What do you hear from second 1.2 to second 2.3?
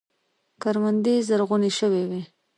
زرغونې شوې وې.